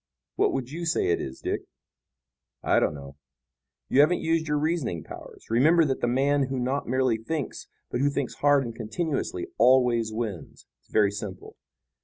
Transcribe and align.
What 0.35 0.51
would 0.51 0.71
you 0.71 0.87
say 0.87 1.09
it 1.09 1.21
is, 1.21 1.41
Dick?" 1.41 1.61
"I 2.63 2.79
don't 2.79 2.95
know." 2.95 3.17
"You 3.87 3.99
haven't 3.99 4.19
used 4.21 4.47
your 4.47 4.57
reasoning 4.57 5.03
powers. 5.03 5.45
Remember 5.51 5.85
that 5.85 6.01
the 6.01 6.07
man 6.07 6.47
who 6.47 6.57
not 6.57 6.87
merely 6.87 7.17
thinks, 7.17 7.67
but 7.91 8.01
who 8.01 8.09
thinks 8.09 8.33
hard 8.33 8.65
and 8.65 8.73
continuously 8.75 9.45
always 9.59 10.11
wins. 10.11 10.65
It's 10.81 10.89
very 10.91 11.11
simple. 11.11 11.55